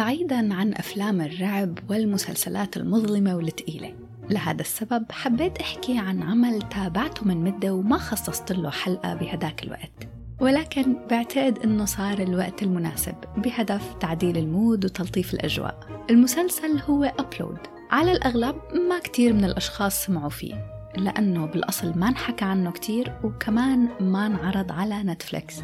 بعيدا 0.00 0.54
عن 0.54 0.74
أفلام 0.74 1.20
الرعب 1.20 1.78
والمسلسلات 1.90 2.76
المظلمة 2.76 3.36
والتقيلة. 3.36 3.94
لهذا 4.30 4.60
السبب 4.60 5.12
حبيت 5.12 5.58
أحكي 5.58 5.98
عن 5.98 6.22
عمل 6.22 6.62
تابعته 6.62 7.26
من 7.26 7.44
مدة 7.44 7.74
وما 7.74 7.98
خصصت 7.98 8.52
له 8.52 8.70
حلقة 8.70 9.14
بهداك 9.14 9.62
الوقت. 9.62 10.08
ولكن 10.40 10.96
بعتقد 11.10 11.58
أنه 11.58 11.84
صار 11.84 12.18
الوقت 12.18 12.62
المناسب 12.62 13.14
بهدف 13.36 13.94
تعديل 13.94 14.36
ال 14.36 14.46
mood 14.46 14.84
وتلطيف 14.84 15.34
الأجواء. 15.34 16.04
المسلسل 16.10 16.78
هو 16.88 17.04
Upload 17.04 17.58
على 17.90 18.12
الأغلب 18.12 18.56
ما 18.88 18.98
كتير 18.98 19.32
من 19.32 19.44
الأشخاص 19.44 20.04
سمعوا 20.04 20.30
فيه 20.30 20.54
لأنه 20.96 21.46
بالأصل 21.46 21.98
ما 21.98 22.08
انحكى 22.08 22.44
عنه 22.44 22.70
كتير 22.70 23.12
وكمان 23.24 23.88
ما 24.00 24.26
انعرض 24.26 24.72
على 24.72 25.02
نتفليكس 25.02 25.56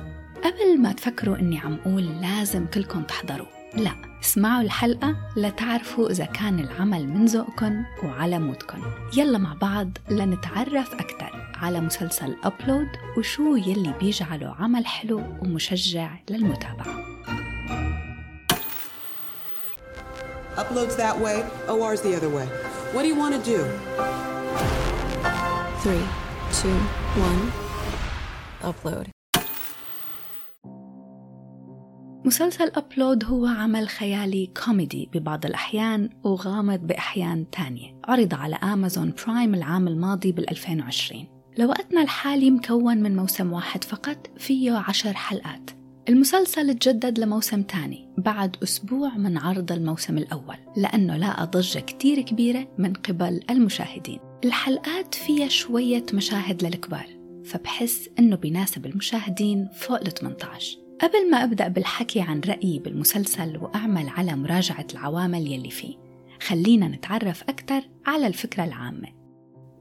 قبل 0.44 0.80
ما 0.80 0.92
تفكروا 0.92 1.38
أني 1.38 1.58
عم 1.58 1.74
أقول 1.74 2.20
لازم 2.20 2.66
كلكم 2.66 3.02
تحضروا. 3.02 3.46
لا 3.76 4.05
اسمعوا 4.22 4.62
الحلقة 4.62 5.16
لتعرفوا 5.36 6.10
إذا 6.10 6.24
كان 6.24 6.58
العمل 6.58 7.08
من 7.08 7.24
ذوقكم 7.26 7.84
وعلى 8.04 8.38
مودكم 8.38 8.82
يلا 9.16 9.38
مع 9.38 9.54
بعض 9.54 9.90
لنتعرف 10.10 10.94
أكثر 10.94 11.50
على 11.56 11.80
مسلسل 11.80 12.36
أبلود 12.44 12.88
وشو 13.18 13.56
يلي 13.56 13.92
بيجعله 14.00 14.54
عمل 14.58 14.86
حلو 14.86 15.22
ومشجع 15.42 16.10
للمتابعة 16.30 17.06
Uploads 20.56 20.96
that 20.96 21.20
way, 21.20 21.44
OR's 21.68 22.00
the 22.00 22.16
other 22.16 22.30
way. 22.30 22.46
What 22.94 23.02
do 23.02 23.08
you 23.08 23.14
want 23.14 23.34
to 23.38 23.42
do? 23.54 23.60
Three, 25.82 26.04
two, 26.60 26.78
one. 27.28 27.52
Upload. 28.62 29.15
مسلسل 32.26 32.70
Upload 32.74 33.24
هو 33.24 33.46
عمل 33.46 33.88
خيالي 33.88 34.50
كوميدي 34.64 35.08
ببعض 35.14 35.46
الأحيان 35.46 36.10
وغامض 36.24 36.80
بأحيان 36.80 37.50
تانية. 37.50 38.00
عرض 38.04 38.34
على 38.34 38.56
Amazon 38.56 39.12
Prime 39.26 39.54
العام 39.54 39.88
الماضي 39.88 40.32
بال 40.32 40.50
2020 40.50 41.26
لوقتنا 41.58 42.02
الحالي 42.02 42.50
مكون 42.50 42.96
من 42.96 43.16
موسم 43.16 43.52
واحد 43.52 43.84
فقط 43.84 44.30
فيه 44.38 44.72
عشر 44.72 45.12
حلقات. 45.12 45.70
المسلسل 46.08 46.74
تجدد 46.74 47.18
لموسم 47.18 47.62
تاني 47.62 48.08
بعد 48.18 48.56
أسبوع 48.62 49.16
من 49.16 49.38
عرض 49.38 49.72
الموسم 49.72 50.18
الأول 50.18 50.56
لأنه 50.76 51.16
لاقى 51.16 51.46
ضجة 51.46 51.78
كتير 51.78 52.20
كبيرة 52.20 52.68
من 52.78 52.92
قبل 52.92 53.40
المشاهدين. 53.50 54.20
الحلقات 54.44 55.14
فيها 55.14 55.48
شوية 55.48 56.06
مشاهد 56.14 56.64
للكبار 56.64 57.06
فبحس 57.44 58.08
إنه 58.18 58.36
بيناسب 58.36 58.86
المشاهدين 58.86 59.68
فوق 59.74 60.00
ال 60.00 60.14
18 60.14 60.85
قبل 61.00 61.30
ما 61.30 61.44
أبدأ 61.44 61.68
بالحكي 61.68 62.20
عن 62.20 62.40
رأيي 62.40 62.78
بالمسلسل 62.78 63.56
وأعمل 63.56 64.08
على 64.08 64.36
مراجعة 64.36 64.86
العوامل 64.92 65.52
يلي 65.52 65.70
فيه 65.70 65.94
خلينا 66.42 66.88
نتعرف 66.88 67.42
أكثر 67.42 67.82
على 68.06 68.26
الفكرة 68.26 68.64
العامة. 68.64 69.08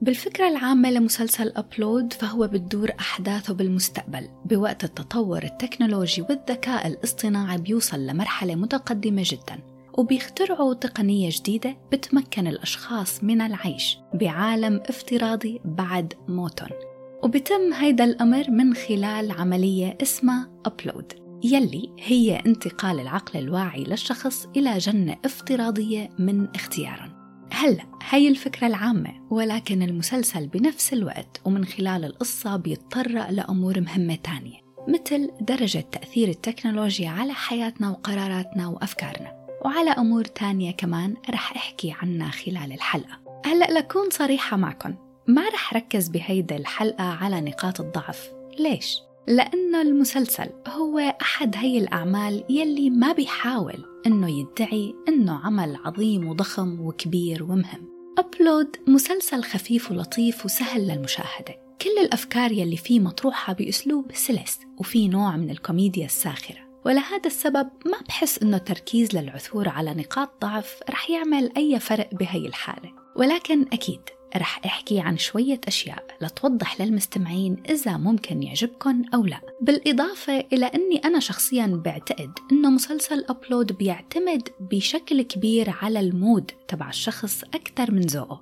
بالفكرة 0.02 0.48
العامة 0.48 0.92
لمسلسل 0.92 1.54
أبلود 1.56 2.14
فهو 2.14 2.48
بتدور 2.48 2.92
أحداثه 3.00 3.54
بالمستقبل 3.54 4.30
بوقت 4.46 4.84
التطور 4.84 5.44
التكنولوجي 5.44 6.22
والذكاء 6.22 6.88
الاصطناعي 6.88 7.58
بيوصل 7.58 8.08
لمرحلة 8.08 8.56
متقدمة 8.56 9.24
جدا 9.26 9.60
وبيخترعوا 9.94 10.74
تقنية 10.74 11.30
جديدة 11.32 11.78
بتمكن 11.92 12.48
الأشخاص 12.48 13.24
من 13.24 13.42
العيش 13.42 13.98
بعالم 14.14 14.82
افتراضي 14.86 15.62
بعد 15.66 16.14
موتهم 16.28 16.85
وبتم 17.26 17.74
هيدا 17.74 18.04
الأمر 18.04 18.52
من 18.52 18.74
خلال 18.74 19.32
عملية 19.32 19.98
اسمها 20.02 20.50
أبلود 20.66 21.14
يلي 21.44 21.90
هي 22.00 22.36
انتقال 22.46 23.00
العقل 23.00 23.40
الواعي 23.40 23.84
للشخص 23.84 24.48
إلى 24.58 24.78
جنة 24.78 25.18
افتراضية 25.26 26.10
من 26.20 26.48
اختيارهم. 26.56 27.12
هلا 27.52 27.84
هي 28.10 28.28
الفكرة 28.28 28.68
العامة 28.68 29.10
ولكن 29.30 29.84
المسلسل 29.84 30.48
بنفس 30.48 30.94
الوقت 30.94 31.42
ومن 31.46 31.66
خلال 31.66 32.06
القصة 32.06 32.56
بيتطرق 32.56 33.30
لأمور 33.30 33.80
مهمة 33.82 34.16
تانية 34.16 34.58
مثل 34.88 35.32
درجة 35.42 35.86
تأثير 35.92 36.30
التكنولوجيا 36.30 37.10
على 37.10 37.34
حياتنا 37.34 37.90
وقراراتنا 37.90 38.68
وأفكارنا. 38.68 39.48
وعلى 39.66 39.90
أمور 39.90 40.26
تانية 40.26 40.72
كمان 40.72 41.16
رح 41.30 41.56
أحكي 41.56 41.96
عنها 42.02 42.30
خلال 42.30 42.72
الحلقة. 42.72 43.42
هلأ 43.46 43.80
لكون 43.80 44.10
صريحة 44.10 44.58
معكم 44.58 45.05
ما 45.28 45.50
رح 45.50 45.74
ركز 45.74 46.08
بهيدا 46.08 46.56
الحلقة 46.56 47.04
على 47.04 47.42
نقاط 47.42 47.82
الضعف. 47.82 48.30
ليش؟ 48.60 48.98
لأنه 49.28 49.82
المسلسل 49.82 50.50
هو 50.68 51.00
أحد 51.22 51.56
هي 51.58 51.78
الأعمال 51.78 52.44
يلي 52.50 52.90
ما 52.90 53.14
بيحاول 53.14 53.86
إنه 54.06 54.40
يدعي 54.40 54.96
إنه 55.08 55.40
عمل 55.46 55.78
عظيم 55.86 56.28
وضخم 56.28 56.80
وكبير 56.80 57.44
ومهم. 57.44 57.90
أبلود 58.18 58.76
مسلسل 58.88 59.44
خفيف 59.44 59.92
ولطيف 59.92 60.46
وسهل 60.46 60.88
للمشاهدة. 60.88 61.56
كل 61.82 61.98
الأفكار 62.02 62.52
يلي 62.52 62.78
فيه 62.78 63.00
مطروحة 63.00 63.54
بأسلوب 63.54 64.12
سلس 64.14 64.60
وفي 64.78 65.08
نوع 65.08 65.38
من 65.38 65.50
الكوميديا 65.50 66.06
الساخرة. 66.06 66.66
ولهذا 66.86 67.26
السبب 67.26 67.70
ما 67.86 67.98
بحس 68.08 68.44
إنه 68.44 68.58
تركيز 68.58 69.16
للعثور 69.16 69.70
على 69.70 69.94
نقاط 69.94 70.42
ضعف 70.42 70.80
رح 70.90 71.10
يعمل 71.10 71.52
أي 71.58 71.80
فرق 71.80 72.10
بهي 72.16 72.48
الحالة. 72.48 72.92
ولكن 73.16 73.66
أكيد 73.74 74.02
رح 74.38 74.62
أحكي 74.66 75.00
عن 75.00 75.18
شوية 75.18 75.62
أشياء 75.68 76.04
لتوضح 76.22 76.82
للمستمعين 76.82 77.64
إذا 77.70 77.98
ممكن 77.98 78.44
يعجبكم 78.44 79.04
أو 79.14 79.26
لا. 79.26 79.40
بالإضافة 79.62 80.40
إلى 80.54 80.66
أني 80.66 80.98
أنا 81.06 81.20
شخصيا 81.20 81.82
بعتقد 81.86 82.32
أنه 82.52 82.70
مسلسل 82.70 83.26
Upload 83.30 83.72
بيعتمد 83.72 84.50
بشكل 84.60 85.22
كبير 85.22 85.70
على 85.82 86.00
ال 86.00 86.10
mood 86.10 86.52
تبع 86.68 86.90
الشخص 86.90 87.44
أكثر 87.44 87.92
من 87.92 88.02
ذوقه. 88.02 88.42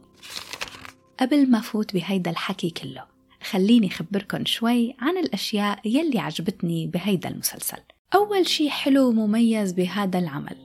قبل 1.20 1.52
ما 1.52 1.60
فوت 1.60 1.94
بهيدا 1.94 2.32
الحكي 2.32 2.70
كله 2.70 3.04
خليني 3.44 3.90
خبركن 3.90 4.46
شوي 4.46 4.96
عن 5.00 5.18
الأشياء 5.18 5.80
يلي 5.86 6.20
عجبتني 6.20 6.88
بهيدا 6.88 7.30
المسلسل. 7.30 7.78
أول 8.16 8.48
شي 8.48 8.70
حلو 8.70 9.10
ومميز 9.10 9.72
بهذا 9.72 10.20
العمل 10.20 10.58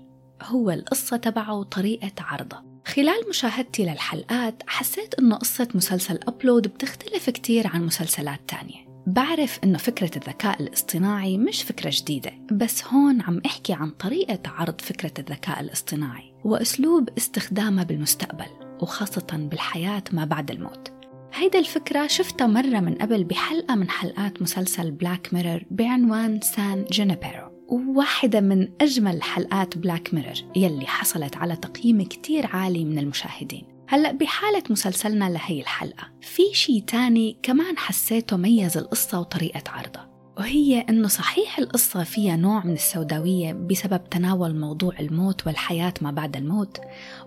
هو 0.42 0.70
القصة 0.70 1.16
تبعه 1.16 1.54
وطريقة 1.54 2.12
عرضه. 2.20 2.78
خلال 2.88 3.28
مشاهدتي 3.28 3.84
للحلقات 3.84 4.62
حسيت 4.66 5.15
إنه 5.19 5.37
قصة 5.37 5.69
مسلسل 5.75 6.19
Upload 6.28 6.69
بتختلف 6.69 7.31
كتير 7.31 7.66
عن 7.66 7.87
مسلسلات 7.87 8.41
تانية. 8.49 8.88
بعرف 9.06 9.59
إنه 9.65 9.78
فكرة 9.78 10.10
الذكاء 10.16 10.62
الاصطناعي 10.62 11.38
مش 11.38 11.62
فكرة 11.62 11.91
جديدة 11.94 12.32
بس 12.53 12.84
هون 12.84 13.21
عم 13.21 13.41
أحكي 13.47 13.72
عن 13.72 13.91
طريقة 13.91 14.41
عرض 14.47 14.81
فكرة 14.81 15.12
الذكاء 15.19 15.60
الاصطناعي 15.60 16.32
وأسلوب 16.44 17.09
استخدامها 17.19 17.84
بالمستقبل 17.84 18.50
وخاصة 18.82 19.27
بالحياة 19.32 20.04
ما 20.12 20.25
بعد 20.25 20.50
الموت. 20.50 20.93
هيدا 21.34 21.59
الفكرة 21.59 22.06
شفتها 22.06 22.47
مرة 22.47 22.81
من 22.81 22.94
قبل 22.94 23.25
بحلقة 23.25 23.75
من 23.75 23.91
حلقات 23.91 24.43
مسلسل 24.43 24.91
Black 24.91 25.34
Mirror 25.34 25.62
بعنوان 25.71 26.41
San 26.41 26.84
Junipero 26.92 27.57
وواحدة 27.68 28.40
من 28.40 28.68
أجمل 28.80 29.22
حلقات 29.22 29.78
Black 29.78 30.14
Mirror 30.14 30.34
يلي 30.56 30.86
حصلت 30.86 31.36
على 31.36 31.56
تقييم 31.56 32.02
كتير 32.02 32.46
عالي 32.46 32.84
من 32.84 32.98
المشاهدين. 32.98 33.64
هلأ 33.88 34.12
بحالة 34.12 34.62
مسلسلنا 34.70 35.30
لهي 35.30 35.60
الحلقة 35.60 36.10
في 36.20 36.42
شي 36.52 36.80
تاني 36.80 37.38
كمان 37.42 37.78
حسيته 37.78 38.36
ميز 38.36 38.76
القصة 38.76 39.20
وطريقة 39.20 39.62
عرضها. 39.68 40.17
وهي 40.38 40.81
أنه 40.81 41.09
صحيح 41.09 41.59
القصة 41.59 42.04
فيها 42.04 42.37
نوع 42.37 42.65
من 42.65 42.72
السوداوية 42.72 43.53
بسبب 43.53 44.09
تناول 44.10 44.56
موضوع 44.56 44.99
الموت 45.00 45.47
والحياة 45.47 45.94
ما 46.00 46.10
بعد 46.10 46.37
الموت. 46.37 46.81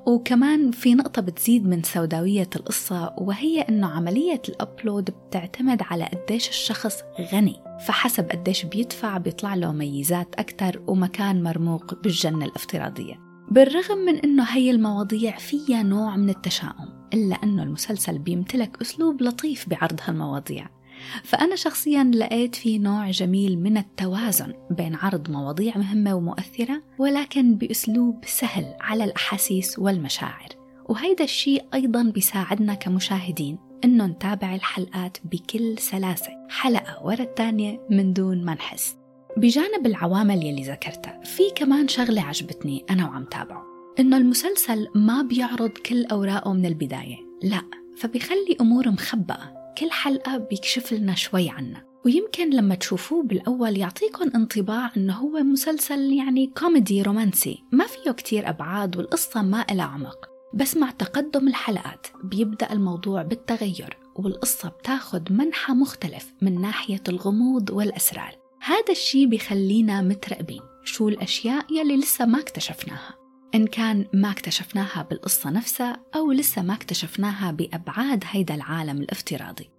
وكمان 0.05 0.71
في 0.71 0.95
نقطة 0.95 1.21
بتزيد 1.21 1.67
من 1.67 1.83
سوداوية 1.83 2.49
القصة 2.55 3.13
وهي 3.17 3.61
أنه 3.61 3.87
عملية 3.87 4.41
الأبلود 4.49 5.09
بتعتمد 5.27 5.81
على 5.81 6.05
قديش 6.05 6.49
الشخص 6.49 7.01
غني. 7.33 7.55
فحسب 7.87 8.31
قديش 8.31 8.65
بيدفع 8.65 9.17
بيطلع 9.17 9.55
له 9.55 9.71
ميزات 9.71 10.35
أكثر 10.35 10.81
ومكان 10.87 11.43
مرموق 11.43 12.01
بالجنة 12.03 12.45
الافتراضية. 12.45 13.19
بالرغم 13.51 13.97
من 13.97 14.15
أنه 14.15 14.43
هي 14.43 14.71
المواضيع 14.71 15.37
فيها 15.37 15.83
نوع 15.83 16.15
من 16.15 16.29
التشاؤم 16.29 17.07
إلا 17.13 17.35
أنه 17.43 17.63
المسلسل 17.63 18.19
بيمتلك 18.19 18.81
أسلوب 18.81 19.21
لطيف 19.21 19.69
بعرض 19.69 19.99
هالمواضيع. 20.03 20.80
فأنا 21.23 21.55
شخصيا 21.55 22.11
لقيت 22.15 22.55
في 22.55 22.77
نوع 22.77 23.11
جميل 23.11 23.59
من 23.59 23.77
التوازن 23.77 24.53
بين 24.71 24.95
عرض 24.95 25.31
مواضيع 25.31 25.77
مهمة 25.77 26.15
ومؤثرة 26.15 26.81
ولكن 26.99 27.55
بأسلوب 27.55 28.25
سهل 28.25 28.75
على 28.81 29.03
الأحاسيس 29.03 29.79
والمشاعر. 29.79 30.49
وهيدا 30.89 31.23
الشيء 31.23 31.63
أيضا 31.73 32.03
بيساعدنا 32.03 32.73
كمشاهدين 32.73 33.57
إنه 33.83 34.05
نتابع 34.05 34.55
الحلقات 34.55 35.17
بكل 35.23 35.77
سلاسة 35.77 36.31
حلقة 36.49 37.05
ورا 37.05 37.23
الثانية 37.23 37.87
من 37.89 38.13
دون 38.13 38.45
ما 38.45 38.53
نحس. 38.53 38.95
بجانب 39.37 39.85
العوامل 39.85 40.43
يلي 40.43 40.63
ذكرتها 40.63 41.21
في 41.23 41.43
كمان 41.55 41.87
شغلة 41.87 42.21
عجبتني 42.21 42.85
أنا 42.89 43.05
وعم 43.07 43.25
تابعه. 43.25 43.63
إنه 43.99 44.17
المسلسل 44.17 44.87
ما 44.95 45.21
بيعرض 45.21 45.69
كل 45.69 46.05
أوراقه 46.05 46.53
من 46.53 46.65
البداية 46.65 47.17
لا 47.43 47.61
فبيخلي 47.97 48.57
أمور 48.61 48.89
مخبأة. 48.89 49.60
كل 49.77 49.91
حلقة 49.91 50.37
بيكشف 50.37 50.93
لنا 50.93 51.15
شوي 51.15 51.49
عنها. 51.49 51.85
ويمكن 52.05 52.49
لما 52.49 52.75
تشوفوه 52.75 53.23
بالأول 53.23 53.77
يعطيكم 53.77 54.31
انطباع 54.35 54.91
إنه 54.97 55.13
هو 55.13 55.39
مسلسل 55.39 56.13
يعني 56.13 56.47
كوميدي 56.47 57.01
رومانسي. 57.01 57.63
ما 57.71 57.87
فيه 57.87 58.11
كتير 58.11 58.49
أبعاد 58.49 58.97
والقصة 58.97 59.41
ما 59.41 59.65
إلها 59.71 59.85
عمق. 59.85 60.29
بس 60.53 60.77
مع 60.77 60.91
تقدم 60.91 61.47
الحلقات 61.47 62.07
بيبدأ 62.23 62.73
الموضوع 62.73 63.21
بالتغير 63.21 63.97
والقصة 64.15 64.69
بتاخد 64.69 65.31
منحى 65.31 65.73
مختلف 65.73 66.33
من 66.41 66.61
ناحية 66.61 67.03
الغموض 67.09 67.69
والأسرار. 67.69 68.35
هذا 68.61 68.91
الشي 68.91 69.25
بيخلينا 69.25 70.01
مترقبين. 70.01 70.61
شو 70.83 71.09
الأشياء 71.09 71.65
يلي 71.73 71.97
لسه 71.97 72.25
ما 72.25 72.39
اكتشفناها؟ 72.39 73.20
إن 73.55 73.67
كان 73.67 74.05
ما 74.13 74.31
اكتشفناها 74.31 75.07
بالقصة 75.09 75.49
نفسها 75.49 75.99
أو 76.15 76.31
لسه 76.31 76.61
ما 76.61 76.73
اكتشفناها 76.73 77.51
بأبعاد 77.51 78.23
هيدا 78.27 78.55
العالم 78.55 78.97
الافتراضي. 78.97 79.69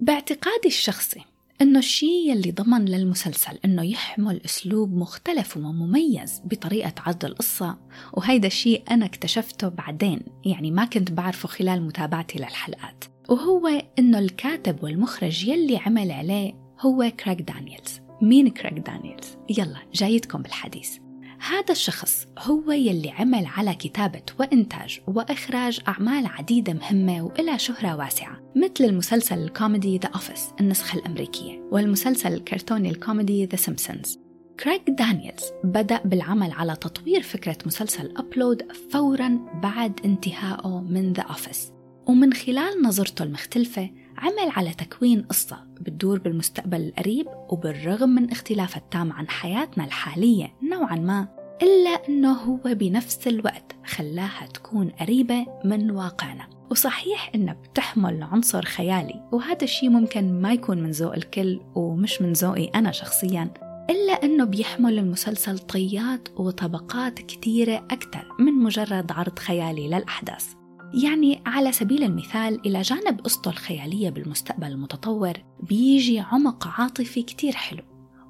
باعتقادي 0.00 0.68
الشخصي 0.68 1.20
إنه 1.62 1.78
الشيء 1.78 2.30
يلي 2.30 2.50
ضمن 2.50 2.84
للمسلسل 2.84 3.58
إنه 3.64 3.82
يحمل 3.82 4.40
أسلوب 4.44 4.94
مختلف 4.94 5.56
ومميز 5.56 6.42
بطريقة 6.44 6.92
عرض 6.98 7.24
القصة 7.24 7.78
وهيدا 8.12 8.46
الشيء 8.46 8.82
أنا 8.90 9.06
اكتشفته 9.06 9.68
بعدين 9.68 10.20
يعني 10.44 10.70
ما 10.70 10.84
كنت 10.84 11.10
بعرفه 11.10 11.48
خلال 11.48 11.82
متابعتي 11.82 12.38
للحلقات. 12.38 13.04
وهو 13.28 13.82
إنه 13.98 14.18
الكاتب 14.18 14.84
والمخرج 14.84 15.44
يلي 15.44 15.76
عمل 15.76 16.10
عليه 16.10 16.54
هو 16.80 17.12
كريغ 17.20 17.42
دانييلز. 17.42 18.00
مين 18.22 18.48
كريغ 18.48 18.78
دانييلز؟ 18.78 19.36
يلا 19.50 19.78
جايتكم 19.94 20.42
بالحديث. 20.42 20.98
هذا 21.40 21.72
الشخص 21.72 22.26
هو 22.38 22.72
يلي 22.72 23.10
عمل 23.10 23.46
على 23.46 23.74
كتابة 23.74 24.22
وإنتاج 24.40 25.00
وإخراج 25.06 25.80
أعمال 25.88 26.26
عديدة 26.26 26.72
مهمة 26.72 27.22
وإلها 27.22 27.56
شهرة 27.56 27.96
واسعة 27.96 28.40
مثل 28.56 28.84
المسلسل 28.84 29.38
الكوميدي 29.38 29.98
The 29.98 30.08
Office 30.08 30.48
النسخة 30.60 30.98
الأمريكية 30.98 31.60
والمسلسل 31.70 32.34
الكرتوني 32.34 32.90
الكوميدي 32.90 33.44
The 33.46 33.56
Simpsons 33.56 34.18
كريغ 34.60 34.80
دانييلز 34.88 35.44
بدأ 35.64 36.00
بالعمل 36.04 36.52
على 36.52 36.76
تطوير 36.76 37.22
فكرة 37.22 37.58
مسلسل 37.66 38.14
Upload 38.16 38.72
فورا 38.90 39.38
بعد 39.62 40.00
انتهائه 40.04 40.80
من 40.80 41.12
The 41.12 41.22
Office 41.22 41.72
ومن 42.06 42.32
خلال 42.32 42.82
نظرته 42.82 43.22
المختلفة 43.22 43.90
عمل 44.18 44.50
على 44.56 44.74
تكوين 44.74 45.22
قصة 45.22 45.64
بتدور 45.80 46.18
بالمستقبل 46.18 46.80
القريب 46.80 47.26
وبالرغم 47.48 48.08
من 48.08 48.30
اختلافها 48.30 48.78
التام 48.78 49.12
عن 49.12 49.28
حياتنا 49.28 49.84
الحالية 49.84 50.54
نوعا 50.62 50.96
ما 50.96 51.28
إلا 51.62 51.90
أنه 51.90 52.32
هو 52.32 52.60
بنفس 52.64 53.28
الوقت 53.28 53.76
خلاها 53.86 54.46
تكون 54.54 54.88
قريبة 54.88 55.46
من 55.64 55.90
واقعنا. 55.90 56.46
وصحيح 56.70 57.30
إنها 57.34 57.54
بتحمل 57.54 58.22
عنصر 58.22 58.64
خيالي 58.64 59.28
وهذا 59.32 59.64
الشيء 59.64 59.88
ممكن 59.88 60.40
ما 60.40 60.52
يكون 60.52 60.78
من 60.78 60.90
ذوق 60.90 61.14
الكل 61.14 61.60
ومش 61.74 62.22
من 62.22 62.32
ذوقي 62.32 62.64
أنا 62.64 62.92
شخصيا 62.92 63.50
إلا 63.90 64.12
أنه 64.12 64.44
بيحمل 64.44 64.98
المسلسل 64.98 65.58
طيات 65.58 66.28
وطبقات 66.36 67.18
كتيرة 67.18 67.76
أكثر 67.90 68.36
من 68.38 68.52
مجرد 68.52 69.12
عرض 69.12 69.38
خيالي 69.38 69.88
للأحداث. 69.88 70.54
يعني 70.94 71.42
على 71.46 71.72
سبيل 71.72 72.02
المثال 72.02 72.66
إلى 72.66 72.82
جانب 72.82 73.20
قصته 73.20 73.48
الخيالية 73.48 74.10
بالمستقبل 74.10 74.66
المتطور 74.66 75.32
بيجي 75.60 76.20
عمق 76.20 76.80
عاطفي 76.80 77.22
كتير 77.22 77.52
حلو 77.52 77.82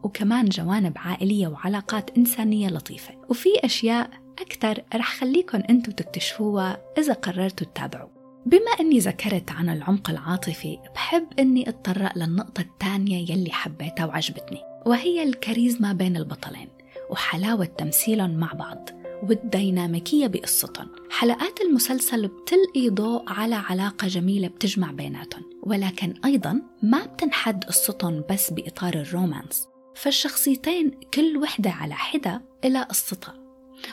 وكمان 0.02 0.44
جوانب 0.44 0.92
عائلية 0.96 1.48
وعلاقات 1.48 2.18
إنسانية 2.18 2.68
لطيفة 2.68 3.14
وفي 3.28 3.48
أشياء 3.64 4.10
أكثر 4.38 4.82
رح 4.94 5.16
خليكن 5.20 5.58
أنتوا 5.60 5.92
تكتشفوها 5.92 6.80
إذا 6.98 7.12
قررتوا 7.12 7.66
تتابعوا. 7.66 8.08
بما 8.46 8.70
أني 8.80 8.98
ذكرت 8.98 9.50
عن 9.50 9.68
العمق 9.68 10.10
العاطفي 10.10 10.78
بحب 10.94 11.26
أني 11.38 11.68
أتطرق 11.68 12.18
للنقطة 12.18 12.60
الثانية 12.60 13.32
يلي 13.32 13.50
حبيتها 13.52 14.06
وعجبتني 14.06 14.60
وهي 14.86 15.22
الكاريزما 15.22 15.92
بين 15.92 16.16
البطلين 16.16 16.68
وحلاوة 17.10 17.64
تمثيلهم 17.64 18.30
مع 18.30 18.52
بعض. 18.52 18.88
والديناميكية 19.22 20.26
بقصتهم. 20.26 20.88
حلقات 21.10 21.60
المسلسل 21.60 22.28
بتلقي 22.28 22.90
ضوء 22.90 23.22
على 23.26 23.54
علاقة 23.54 24.08
جميلة 24.08 24.48
بتجمع 24.48 24.90
بيناتهم 24.90 25.42
ولكن 25.62 26.14
أيضا 26.24 26.62
ما 26.82 27.06
بتنحد 27.06 27.64
قصتهم 27.64 28.24
بس 28.30 28.52
بإطار 28.52 28.94
الرومانس. 28.94 29.68
فالشخصيتين 29.94 30.90
كل 31.14 31.36
وحدة 31.36 31.70
على 31.70 31.94
حدة 31.94 32.42
إلى 32.64 32.82
قصتها 32.82 33.34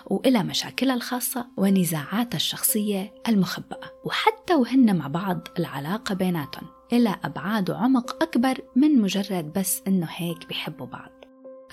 وإلى 0.06 0.44
مشاكلها 0.44 0.96
الخاصة 0.96 1.48
ونزاعاتها 1.58 2.36
الشخصية 2.36 3.14
المخبأة. 3.30 3.92
وحتى 4.06 4.56
وهن 4.56 4.96
مع 4.96 5.08
بعض 5.08 5.48
العلاقة 5.60 6.16
بيناتهم 6.16 6.68
إلى 6.94 7.16
أبعاد 7.24 7.70
وعمق 7.70 8.24
أكبر 8.24 8.62
من 8.76 9.02
مجرد 9.02 9.54
بس 9.56 9.82
إنه 9.88 10.08
هيك 10.10 10.48
بيحبوا 10.48 10.86
بعض. 10.86 11.12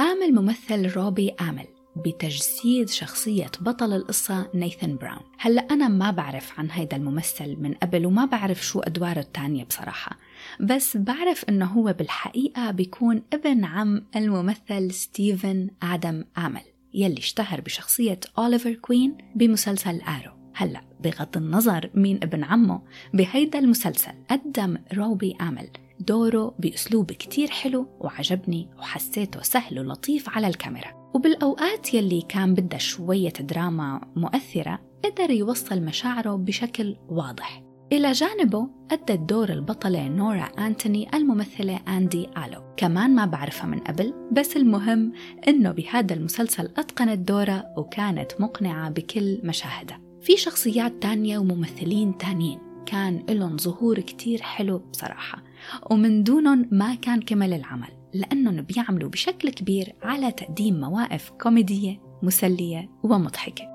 آمل 0.01 0.35
ممثل 0.35 0.91
روبي 0.91 1.31
آمل. 1.31 1.67
بتجسيد 1.97 2.89
شخصية 2.89 3.51
بطل 3.61 3.93
القصة 3.93 4.51
نيثن 4.55 4.97
براون. 4.97 5.23
هلأ 5.39 5.63
أنا 5.71 5.89
ما 5.89 6.11
بعرف 6.11 6.61
عن 6.61 6.71
هيدا 6.71 6.97
الممثل 6.97 7.57
من 7.57 7.75
قبل 7.75 8.07
وما 8.07 8.25
بعرف 8.25 8.67
شو 8.67 8.81
أدواره 8.81 9.21
التانية 9.21 9.65
بصراحة. 9.65 10.19
بس 10.61 10.97
بعرف 10.97 11.45
أنه 11.49 11.67
هو 11.67 11.95
بالحقيقة 11.99 12.71
بيكون 12.71 13.23
ابن 13.33 13.65
عم 13.65 14.07
الممثل 14.17 14.91
ستيفن 14.93 15.71
آدم 15.83 16.25
آمل 16.39 16.63
يلي 16.95 17.19
اشتهر 17.19 17.61
بشخصية 17.61 18.21
أوليفر 18.39 18.73
كوين 18.73 19.17
بمسلسل 19.35 20.01
Arrow. 20.01 20.33
هلأ 20.55 20.81
بغض 21.01 21.37
النظر 21.37 21.91
مين 21.95 22.17
ابن 22.23 22.45
عمه 22.45 22.83
بهيدا 23.15 23.59
المسلسل 23.59 24.13
قدم 24.31 24.79
روبي 24.95 25.37
آمل 25.41 25.69
دوره 26.01 26.55
بأسلوب 26.59 27.13
كتير 27.13 27.51
حلو 27.51 27.87
وعجبني 28.01 28.69
وحسيته 28.79 29.43
سهل 29.43 29.81
ولطيف 29.81 30.29
على 30.29 30.47
الكاميرا. 30.47 31.02
وبالأوقات 31.15 31.95
يلي 31.95 32.23
كان 32.29 32.55
بدها 32.55 32.79
شوية 32.79 33.33
دراما 33.33 34.01
مؤثرة 34.17 34.79
قدر 35.05 35.31
يوصل 35.31 35.81
مشاعره 35.81 36.37
بشكل 36.37 36.97
واضح. 37.09 37.63
إلى 37.93 38.13
جانبه 38.13 38.69
أدت 38.91 39.13
دور 39.13 39.51
البطلة 39.51 40.09
نورا 40.09 40.45
أنتوني 40.45 41.17
الممثلة 41.17 41.81
أندي 41.89 42.29
آلو. 42.47 42.63
كمان 42.77 43.15
ما 43.15 43.27
بعرفها 43.27 43.67
من 43.67 43.79
قبل 43.79 44.15
بس 44.33 44.57
المهم 44.57 45.13
إنه 45.49 45.71
بهذا 45.71 46.15
المسلسل 46.15 46.65
أتقنت 46.65 47.19
دورها 47.29 47.75
وكانت 47.77 48.33
مقنعة 48.41 48.91
بكل 48.91 49.41
مشاهدها. 49.45 50.01
في 50.21 50.37
شخصيات 50.37 51.03
تانية 51.03 51.39
وممثلين 51.39 52.19
تانيين. 52.19 52.59
كان 52.87 53.23
لهم 53.29 53.59
ظهور 53.59 54.01
كتير 54.01 54.43
حلو 54.43 54.79
بصراحة. 54.79 55.43
ومن 55.91 56.23
دونهم 56.23 56.69
ما 56.71 56.95
كان 56.95 57.23
كمل 57.23 57.53
العمل. 57.53 58.02
لأنهم 58.15 58.63
بيعملوا 58.63 59.11
بشكل 59.11 59.51
كبير 59.51 59.95
على 60.03 60.33
تقديم 60.33 60.81
مواقف 60.81 61.31
كوميدية 61.31 62.01
مسلية 62.23 62.91
ومضحكة 63.03 63.73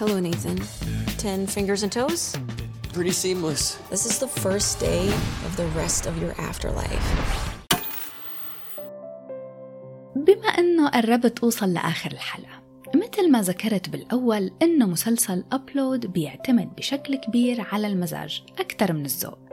Hello, 0.00 0.18
Nathan. 0.18 0.58
Ten 1.18 1.46
fingers 1.46 1.84
and 1.84 1.92
toes? 1.92 2.22
Pretty 2.92 3.12
seamless. 3.12 3.78
This 3.90 4.04
is 4.10 4.18
the 4.18 4.26
first 4.26 4.80
day 4.80 5.06
of 5.46 5.52
the 5.56 5.66
rest 5.80 6.06
of 6.06 6.14
your 6.22 6.32
afterlife. 6.48 7.06
بما 10.16 10.48
أنه 10.48 10.88
قربت 10.88 11.38
أوصل 11.38 11.72
لآخر 11.72 12.12
الحلقة 12.12 12.62
مثل 12.94 13.30
ما 13.30 13.42
ذكرت 13.42 13.88
بالأول 13.88 14.50
إنه 14.62 14.86
مسلسل 14.86 15.44
أبلود 15.52 16.06
بيعتمد 16.06 16.74
بشكل 16.76 17.16
كبير 17.16 17.60
على 17.60 17.86
المزاج 17.86 18.42
أكثر 18.58 18.92
من 18.92 19.04
الذوق 19.04 19.43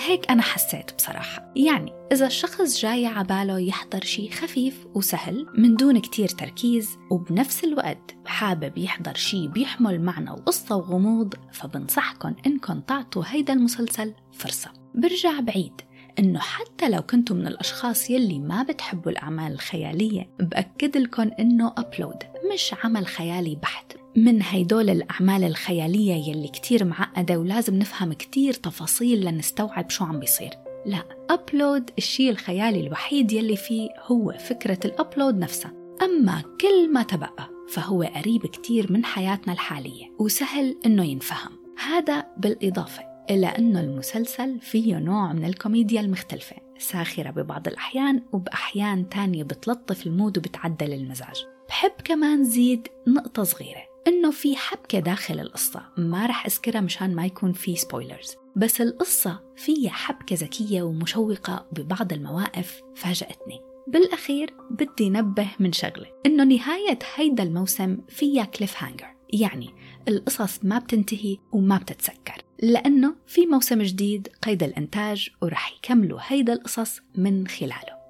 هيك 0.00 0.30
أنا 0.30 0.42
حسيت 0.42 0.94
بصراحة. 0.94 1.52
يعني 1.56 1.92
إذا 2.12 2.26
الشخص 2.26 2.80
جاي 2.80 3.06
عباله 3.06 3.58
يحضر 3.58 4.04
شي 4.04 4.30
خفيف 4.30 4.86
وسهل 4.94 5.46
من 5.58 5.76
دون 5.76 5.98
كتير 5.98 6.28
تركيز 6.28 6.98
وبنفس 7.10 7.64
الوقت 7.64 8.16
حابب 8.26 8.78
يحضر 8.78 9.14
شي 9.14 9.48
بيحمل 9.48 10.00
معنى 10.00 10.30
وقصة 10.30 10.76
وغموض 10.76 11.34
فبنصحكن 11.52 12.34
إنكن 12.46 12.86
تعطوا 12.86 13.22
هيدا 13.26 13.52
المسلسل 13.52 14.14
فرصة. 14.32 14.70
برجع 14.94 15.40
بعيد. 15.40 15.80
إنه 16.18 16.38
حتى 16.38 16.88
لو 16.88 17.02
كنتوا 17.02 17.36
من 17.36 17.46
الأشخاص 17.46 18.10
يلي 18.10 18.38
ما 18.38 18.62
بتحبوا 18.62 19.12
الأعمال 19.12 19.52
الخيالية 19.52 20.30
بأكد 20.40 20.96
لكم 20.96 21.30
إنه 21.38 21.74
Upload 21.78 22.16
مش 22.54 22.74
عمل 22.84 23.06
خيالي 23.06 23.56
بحت. 23.62 23.96
من 24.16 24.42
هيدول 24.42 24.90
الأعمال 24.90 25.44
الخيالية 25.44 26.14
يلي 26.14 26.48
كتير 26.48 26.84
معقدة 26.84 27.38
ولازم 27.38 27.74
نفهم 27.78 28.12
كتير 28.12 28.52
تفاصيل 28.52 29.24
لنستوعب 29.24 29.90
شو 29.90 30.04
عم 30.04 30.20
بيصير. 30.20 30.50
لا 30.86 31.02
Upload 31.30 31.90
الشيء 31.98 32.30
الخيالي 32.30 32.80
الوحيد 32.80 33.32
يلي 33.32 33.56
فيه 33.56 33.88
هو 34.06 34.32
فكرة 34.38 34.78
ال 34.84 34.92
upload 34.92 35.38
نفسها. 35.38 35.72
أما 36.02 36.42
كل 36.60 36.92
ما 36.92 37.02
تبقى 37.02 37.50
فهو 37.68 38.02
قريب 38.02 38.46
كتير 38.46 38.92
من 38.92 39.04
حياتنا 39.04 39.52
الحالية 39.52 40.04
وسهل 40.18 40.76
إنه 40.86 41.04
ينفهم. 41.04 41.52
هذا 41.88 42.26
بالإضافة. 42.36 43.09
إلى 43.30 43.46
أنه 43.46 43.80
المسلسل 43.80 44.60
فيه 44.60 44.98
نوع 44.98 45.32
من 45.32 45.44
الكوميديا 45.44 46.00
المختلفة 46.00 46.56
ساخرة 46.78 47.30
ببعض 47.30 47.68
الأحيان 47.68 48.22
وبأحيان 48.32 49.08
تانية 49.08 49.42
بتلطف 49.42 50.06
ال 50.06 50.12
mood 50.12 50.38
وبتعدل 50.38 50.92
المزاج. 50.92 51.44
بحب 51.68 51.92
كمان 52.04 52.44
زيد 52.44 52.88
نقطة 53.08 53.42
صغيرة 53.42 53.82
إنه 54.08 54.30
في 54.30 54.56
حبكة 54.56 54.98
داخل 54.98 55.40
القصة 55.40 55.82
ما 55.96 56.26
رح 56.26 56.46
أذكرها 56.46 56.80
مشان 56.80 57.14
ما 57.14 57.26
يكون 57.26 57.52
في 57.52 57.76
spoilers 57.76 58.36
بس 58.56 58.80
القصة 58.80 59.40
فيها 59.56 59.90
حبكة 59.90 60.36
ذكية 60.36 60.82
ومشوقة 60.82 61.66
ببعض 61.72 62.12
المواقف 62.12 62.82
فاجأتني. 62.94 63.60
بالأخير 63.88 64.54
بدي 64.70 65.10
نبه 65.10 65.48
من 65.60 65.72
شغلة 65.72 66.06
إنه 66.26 66.44
نهاية 66.44 66.98
هيدا 67.14 67.42
الموسم 67.42 67.98
فيها 68.08 68.44
cliffhanger 68.44 69.06
يعني 69.32 69.70
القصص 70.08 70.64
ما 70.64 70.78
بتنتهي 70.78 71.38
وما 71.52 71.78
بتتسكر. 71.78 72.42
لأنه 72.62 73.14
في 73.26 73.46
موسم 73.46 73.82
جديد 73.82 74.28
قيد 74.42 74.62
الإنتاج 74.62 75.30
ورح 75.42 75.72
يكملوا 75.76 76.18
هيدا 76.26 76.52
القصص 76.52 77.00
من 77.14 77.48
خلاله. 77.48 78.00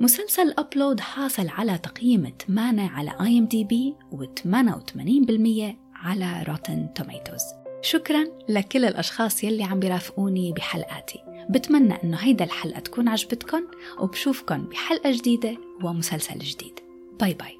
مسلسل 0.00 0.54
أبلود 0.58 1.00
حاصل 1.00 1.48
على 1.48 1.78
تقييم 1.78 2.32
8 2.46 2.88
على 2.88 3.10
IMDb 3.20 3.94
و88% 4.12 5.76
على 5.94 6.44
Rotten 6.48 6.88
Tomatoes 6.94 7.42
شكرا 7.82 8.24
لكل 8.48 8.84
الأشخاص 8.84 9.44
يلي 9.44 9.64
عم 9.64 9.80
بيرافقوني 9.80 10.52
بحلقاتي. 10.52 11.18
بتمنى 11.50 11.94
أنه 12.04 12.16
هيدا 12.16 12.44
الحلقة 12.44 12.80
تكون 12.80 13.08
عجبتكم 13.08 13.64
وبشوفكن 14.00 14.64
بحلقة 14.64 15.10
جديدة 15.10 15.56
ومسلسل 15.82 16.38
جديد. 16.38 16.80
باي 17.20 17.34
باي. 17.34 17.57